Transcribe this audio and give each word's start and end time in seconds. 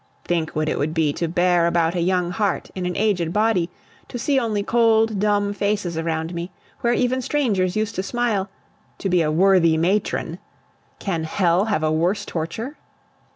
Think 0.25 0.55
what 0.55 0.67
it 0.67 0.79
would 0.79 0.95
be 0.95 1.13
to 1.13 1.27
bear 1.27 1.67
about 1.67 1.93
a 1.93 2.01
young 2.01 2.31
heart 2.31 2.71
in 2.73 2.87
an 2.87 2.97
aged 2.97 3.31
body, 3.31 3.69
to 4.07 4.17
see 4.17 4.39
only 4.39 4.63
cold, 4.63 5.19
dumb 5.19 5.53
faces 5.53 5.95
around 5.95 6.33
me, 6.33 6.49
where 6.79 6.93
even 6.93 7.21
strangers 7.21 7.75
used 7.75 7.93
to 7.93 8.01
smile; 8.01 8.49
to 8.97 9.09
be 9.09 9.21
a 9.21 9.31
worthy 9.31 9.77
matron! 9.77 10.39
Can 10.97 11.23
Hell 11.23 11.65
have 11.65 11.83
a 11.83 11.91
worse 11.91 12.25
torture? 12.25 12.77